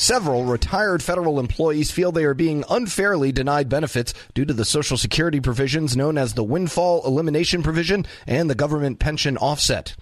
[0.00, 4.96] Several retired federal employees feel they are being unfairly denied benefits due to the Social
[4.96, 9.94] Security provisions known as the windfall elimination provision and the government pension offset.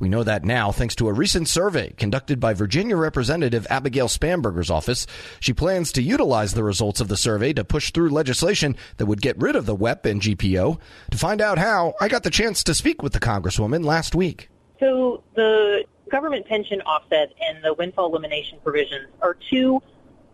[0.00, 4.70] We know that now thanks to a recent survey conducted by Virginia Representative Abigail Spanberger's
[4.70, 5.06] office.
[5.38, 9.22] She plans to utilize the results of the survey to push through legislation that would
[9.22, 10.80] get rid of the WEP and GPO.
[11.12, 14.48] To find out how, I got the chance to speak with the Congresswoman last week.
[14.80, 15.84] So the
[16.14, 19.82] government pension offset and the windfall elimination provisions are two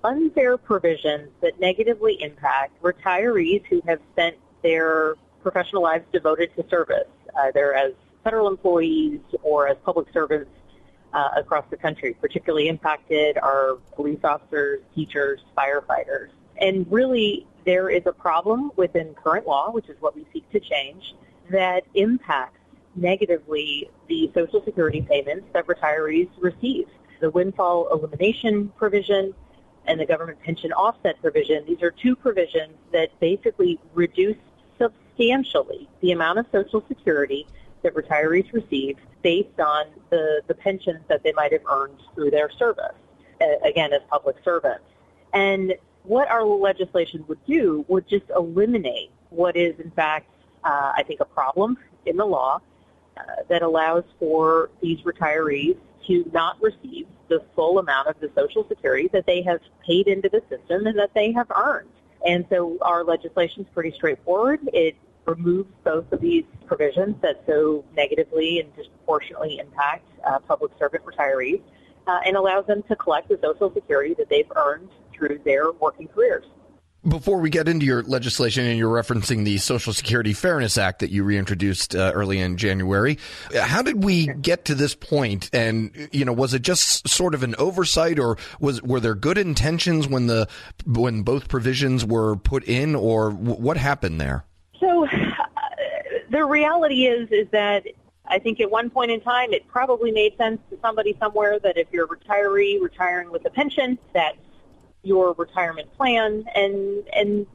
[0.05, 7.09] unfair provisions that negatively impact retirees who have spent their professional lives devoted to service,
[7.45, 10.51] either as federal employees or as public servants
[11.15, 12.15] uh, across the country.
[12.21, 16.29] Particularly impacted are police officers, teachers, firefighters.
[16.61, 20.61] And really, there is a problem within current law, which is what we seek to
[20.61, 21.15] change,
[21.49, 22.60] that impacts
[22.97, 26.87] negatively the Social Security payments that retirees receive.
[27.21, 29.35] The windfall elimination provision
[29.87, 34.37] and the government pension offset provision, these are two provisions that basically reduce
[34.79, 37.47] substantially the amount of Social Security
[37.83, 42.51] that retirees receive based on the, the pensions that they might have earned through their
[42.51, 42.95] service,
[43.65, 44.85] again, as public servants.
[45.33, 50.27] And what our legislation would do would just eliminate what is, in fact,
[50.65, 52.61] uh, I think, a problem in the law
[53.29, 55.77] uh, that allows for these retirees
[56.07, 60.29] to not receive the full amount of the Social Security that they have paid into
[60.29, 61.89] the system and that they have earned.
[62.27, 64.61] And so our legislation is pretty straightforward.
[64.73, 64.97] It
[65.27, 71.61] removes both of these provisions that so negatively and disproportionately impact uh, public servant retirees
[72.07, 76.09] uh, and allows them to collect the Social Security that they've earned through their working
[76.09, 76.45] careers.
[77.09, 81.11] Before we get into your legislation, and you're referencing the Social Security Fairness Act that
[81.11, 83.19] you reintroduced uh, early in January,
[83.55, 85.49] how did we get to this point?
[85.55, 89.39] And you know, was it just sort of an oversight, or was were there good
[89.39, 90.47] intentions when the
[90.85, 94.45] when both provisions were put in, or w- what happened there?
[94.79, 95.11] So, uh,
[96.31, 97.87] the reality is is that
[98.27, 101.79] I think at one point in time, it probably made sense to somebody somewhere that
[101.79, 104.37] if you're a retiree retiring with a pension, that
[105.03, 107.47] your retirement plan and and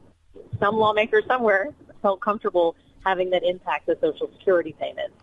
[0.58, 5.14] some lawmakers somewhere felt comfortable having that impact the social security payments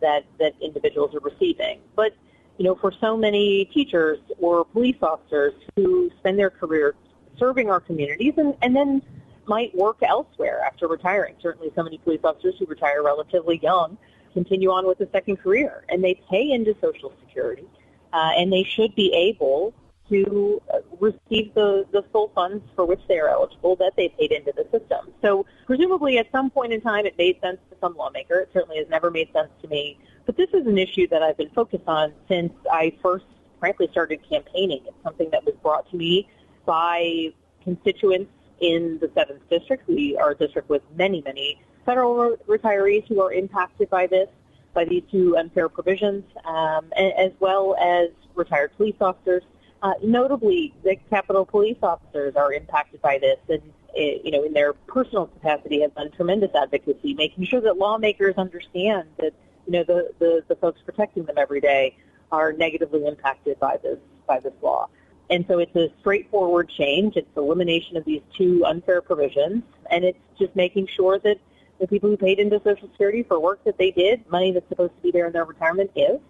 [0.00, 1.80] that that individuals are receiving.
[1.96, 2.14] But
[2.58, 6.94] you know for so many teachers or police officers who spend their career
[7.38, 9.02] serving our communities and and then
[9.46, 11.34] might work elsewhere after retiring.
[11.40, 13.98] Certainly so many police officers who retire relatively young
[14.32, 17.66] continue on with a second career and they pay into social security
[18.12, 19.74] uh, and they should be able
[20.10, 20.60] to
[20.98, 24.64] receive the, the full funds for which they are eligible that they paid into the
[24.64, 25.12] system.
[25.22, 28.40] So presumably at some point in time it made sense to some lawmaker.
[28.40, 29.98] It certainly has never made sense to me.
[30.26, 33.24] But this is an issue that I've been focused on since I first,
[33.58, 34.82] frankly, started campaigning.
[34.86, 36.28] It's something that was brought to me
[36.66, 37.32] by
[37.64, 39.88] constituents in the 7th District.
[39.88, 44.28] We are a district with many, many federal retirees who are impacted by this,
[44.74, 49.42] by these two unfair provisions, um, as well as retired police officers.
[49.82, 53.62] Uh, notably, the Capitol police officers are impacted by this, and
[53.96, 58.34] eh, you know, in their personal capacity, have done tremendous advocacy, making sure that lawmakers
[58.36, 59.32] understand that
[59.66, 61.96] you know the, the, the folks protecting them every day
[62.30, 64.88] are negatively impacted by this by this law.
[65.30, 67.16] And so it's a straightforward change.
[67.16, 71.38] It's elimination of these two unfair provisions, and it's just making sure that
[71.80, 74.94] the people who paid into Social Security for work that they did, money that's supposed
[74.96, 76.20] to be there in their retirement is.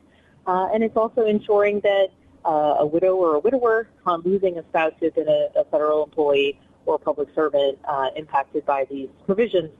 [0.47, 2.11] Uh, and it's also ensuring that
[2.45, 6.05] uh, a widow or a widower on losing a spouse who's been a, a federal
[6.05, 9.71] employee or public servant uh, impacted by these provisions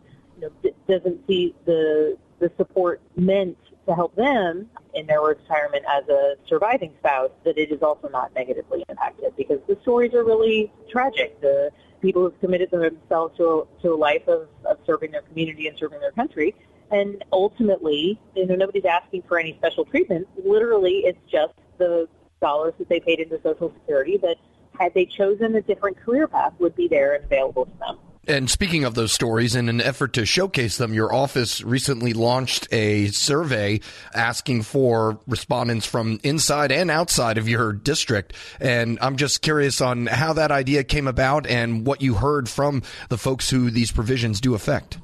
[0.41, 3.57] you know, doesn't see the the support meant
[3.87, 8.35] to help them in their retirement as a surviving spouse that it is also not
[8.35, 11.41] negatively impacted because the stories are really tragic.
[11.41, 15.69] The people who've committed themselves to a, to a life of, of serving their community
[15.69, 16.55] and serving their country.
[16.91, 20.27] And ultimately, you know, nobody's asking for any special treatment.
[20.45, 22.09] Literally, it's just the
[22.41, 24.37] dollars that they paid into Social Security that
[24.79, 27.99] had they chosen a different career path would be there and available to them.
[28.29, 32.69] And speaking of those stories, in an effort to showcase them, your office recently launched
[32.71, 33.81] a survey
[34.15, 38.35] asking for respondents from inside and outside of your district.
[38.61, 42.83] And I'm just curious on how that idea came about and what you heard from
[43.09, 44.99] the folks who these provisions do affect.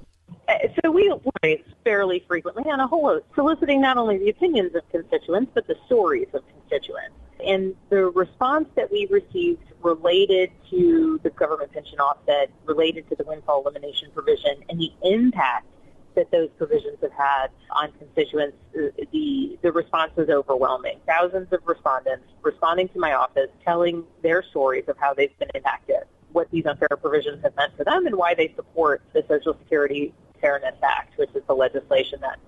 [0.48, 0.52] Uh,
[0.84, 1.12] so we
[1.42, 5.66] write fairly frequently on a whole host, soliciting not only the opinions of constituents, but
[5.66, 7.15] the stories of constituents.
[7.46, 13.24] And the response that we received related to the government pension offset, related to the
[13.24, 15.66] windfall elimination provision, and the impact
[16.16, 20.98] that those provisions have had on constituents, uh, the the response was overwhelming.
[21.06, 26.04] Thousands of respondents responding to my office, telling their stories of how they've been impacted,
[26.32, 30.12] what these unfair provisions have meant for them, and why they support the Social Security
[30.40, 32.38] Fairness Act, which is the legislation that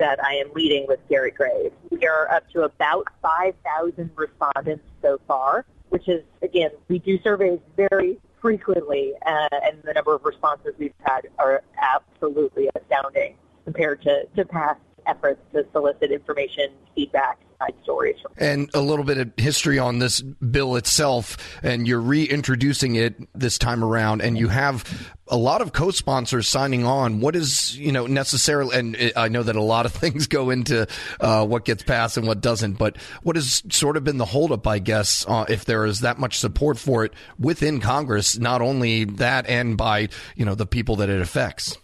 [0.00, 1.74] that I am leading with Gary Graves.
[1.90, 7.60] We are up to about 5,000 respondents so far, which is, again, we do surveys
[7.76, 14.24] very frequently, uh, and the number of responses we've had are absolutely astounding compared to,
[14.34, 18.16] to past efforts to solicit information, feedback, side stories.
[18.38, 23.58] And a little bit of history on this bill itself, and you're reintroducing it this
[23.58, 24.84] time around, and you have
[25.30, 27.20] a lot of co-sponsors signing on.
[27.20, 30.86] What is you know necessarily, and I know that a lot of things go into
[31.20, 34.66] uh, what gets passed and what doesn't, but what has sort of been the holdup,
[34.66, 39.04] I guess, uh, if there is that much support for it within Congress, not only
[39.04, 41.76] that and by you know the people that it affects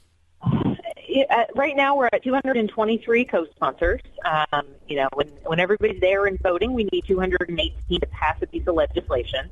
[1.54, 4.00] right now we're at 223 co-sponsors.
[4.24, 8.46] Um, you know, when when everybody's there and voting, we need 218 to pass a
[8.46, 9.50] piece of legislation.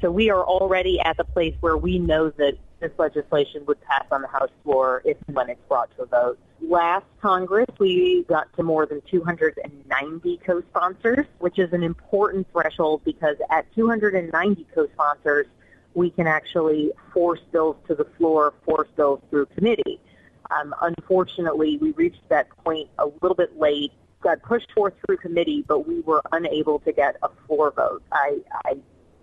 [0.00, 4.04] So we are already at the place where we know that this legislation would pass
[4.10, 6.38] on the House floor if when it's brought to a vote.
[6.60, 13.36] Last Congress, we got to more than 290 co-sponsors, which is an important threshold because
[13.50, 15.46] at 290 co-sponsors,
[15.94, 19.98] we can actually force bills to the floor, force bills through committee.
[20.50, 25.64] Um, unfortunately, we reached that point a little bit late, got pushed forth through committee,
[25.66, 28.02] but we were unable to get a floor vote.
[28.12, 28.76] I, I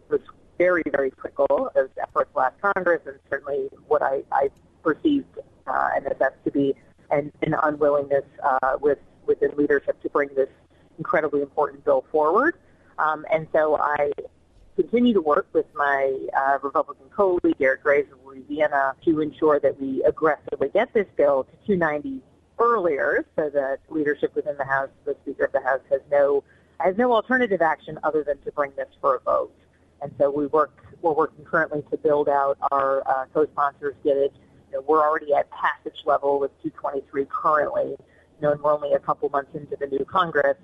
[0.09, 0.21] was
[0.61, 4.49] very, very critical of efforts last Congress and certainly what I, I
[4.83, 6.75] perceived uh, and assessed to be
[7.09, 10.49] an, an unwillingness uh, with, within leadership to bring this
[10.99, 12.57] incredibly important bill forward.
[12.99, 14.11] Um, and so I
[14.75, 19.81] continue to work with my uh, Republican colleague, Garrett Graves of Louisiana, to ensure that
[19.81, 22.21] we aggressively get this bill to 290
[22.59, 26.43] earlier so that leadership within the House, the Speaker of the House, has no
[26.79, 29.53] has no alternative action other than to bring this for a vote.
[30.01, 34.33] And so we work, we're working currently to build out our uh, co-sponsors, get it.
[34.71, 37.97] You know, we're already at passage level with 223 currently, you
[38.41, 40.57] know, and we're only a couple months into the new Congress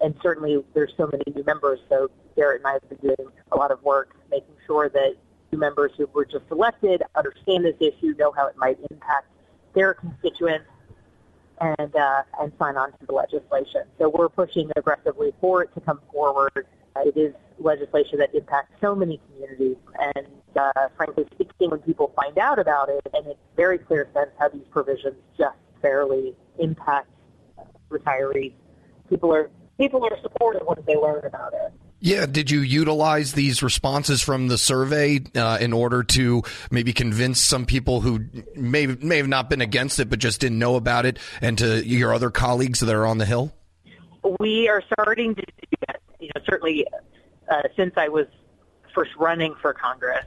[0.00, 1.80] and certainly there's so many new members.
[1.88, 5.14] So Garrett and I have been doing a lot of work making sure that
[5.50, 9.26] new members who were just elected understand this issue, know how it might impact
[9.74, 10.66] their constituents,
[11.60, 13.82] and uh, and sign on to the legislation.
[13.98, 16.66] So we're pushing aggressively for it to come forward.
[16.96, 20.26] It is legislation that impacts so many communities, and
[20.58, 24.48] uh, frankly speaking, when people find out about it, and it's very clear sense how
[24.48, 27.08] these provisions just fairly impact
[27.90, 28.52] retirees,
[29.08, 31.72] people are people are supportive once they learn about it.
[32.04, 37.40] Yeah, did you utilize these responses from the survey uh, in order to maybe convince
[37.40, 41.06] some people who may may have not been against it but just didn't know about
[41.06, 43.52] it, and to your other colleagues that are on the hill?
[44.40, 46.01] We are starting to do that.
[46.22, 46.86] You know, certainly
[47.50, 48.26] uh, since I was
[48.94, 50.24] first running for Congress,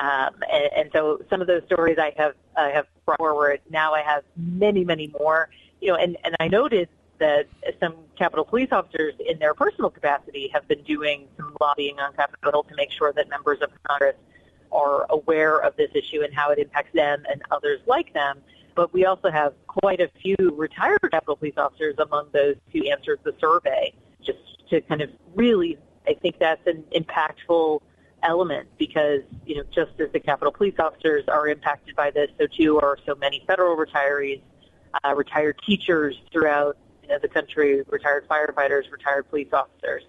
[0.00, 3.60] um, and, and so some of those stories I have I have brought forward.
[3.70, 5.48] Now I have many, many more.
[5.80, 6.88] You know, and and I noted
[7.18, 7.46] that
[7.80, 12.62] some Capitol police officers in their personal capacity have been doing some lobbying on Capitol
[12.64, 14.16] to make sure that members of Congress
[14.72, 18.40] are aware of this issue and how it impacts them and others like them.
[18.74, 23.20] But we also have quite a few retired Capitol police officers among those who answered
[23.22, 23.92] the survey,
[24.74, 27.80] to kind of really, I think that's an impactful
[28.22, 32.46] element because, you know, just as the Capitol police officers are impacted by this, so
[32.46, 34.40] too are so many federal retirees,
[35.04, 36.76] uh, retired teachers throughout
[37.10, 40.02] of the country, retired firefighters, retired police officers.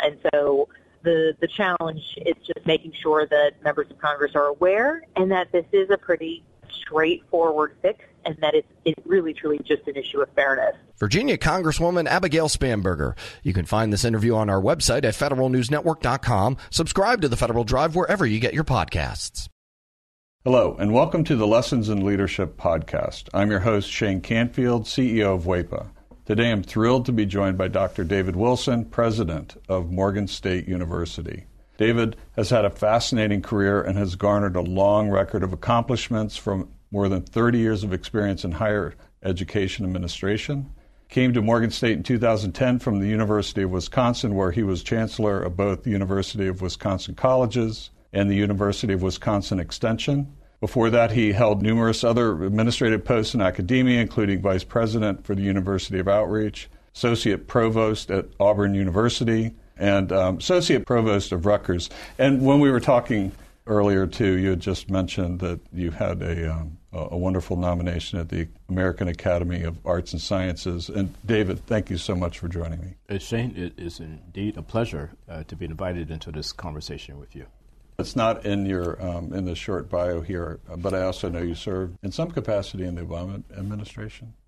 [0.00, 0.68] And so
[1.02, 5.52] the, the challenge is just making sure that members of Congress are aware and that
[5.52, 10.20] this is a pretty straightforward fix and that it's, it's really truly just an issue
[10.20, 10.76] of fairness.
[10.98, 13.16] Virginia Congresswoman Abigail Spanberger.
[13.42, 16.58] You can find this interview on our website at federalnewsnetwork.com.
[16.70, 19.48] Subscribe to the Federal Drive wherever you get your podcasts.
[20.44, 23.28] Hello, and welcome to the Lessons in Leadership podcast.
[23.32, 25.88] I'm your host, Shane Canfield, CEO of WEPA.
[26.26, 28.04] Today I'm thrilled to be joined by Dr.
[28.04, 31.46] David Wilson, president of Morgan State University.
[31.78, 36.68] David has had a fascinating career and has garnered a long record of accomplishments from
[36.90, 40.70] more than 30 years of experience in higher education administration.
[41.08, 45.42] Came to Morgan State in 2010 from the University of Wisconsin, where he was chancellor
[45.42, 50.32] of both the University of Wisconsin Colleges and the University of Wisconsin Extension.
[50.60, 55.42] Before that, he held numerous other administrative posts in academia, including vice president for the
[55.42, 61.88] University of Outreach, associate provost at Auburn University, and um, associate provost of Rutgers.
[62.18, 63.32] And when we were talking
[63.66, 68.28] earlier, too, you had just mentioned that you had a um, a wonderful nomination at
[68.28, 70.88] the American Academy of Arts and Sciences.
[70.88, 72.94] And David, thank you so much for joining me.
[73.08, 77.36] Uh, Shane, it is indeed a pleasure uh, to be invited into this conversation with
[77.36, 77.46] you.
[77.98, 81.56] It's not in your um, in the short bio here, but I also know you
[81.56, 84.34] served in some capacity in the Obama administration.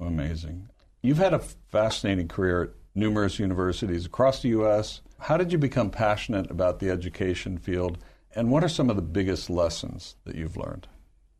[0.00, 0.68] Amazing.
[1.02, 5.00] You've had a fascinating career at numerous universities across the U.S.
[5.18, 7.98] How did you become passionate about the education field,
[8.34, 10.88] and what are some of the biggest lessons that you've learned?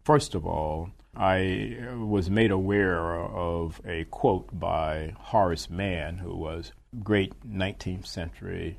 [0.05, 6.73] First of all, I was made aware of a quote by Horace Mann, who was
[7.03, 8.79] great 19th century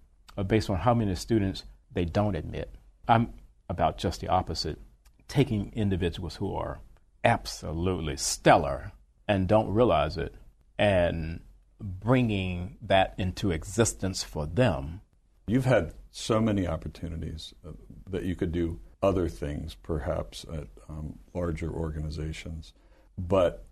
[0.47, 2.73] based on how many students they don't admit.
[3.07, 3.33] I'm
[3.69, 4.79] about just the opposite,
[5.27, 6.81] taking individuals who are
[7.23, 8.91] absolutely stellar
[9.27, 10.35] and don't realize it
[10.77, 11.41] and
[11.79, 15.01] bringing that into existence for them.
[15.47, 17.71] You've had so many opportunities uh,
[18.09, 22.73] that you could do other things, perhaps at um, larger organizations,
[23.17, 23.65] but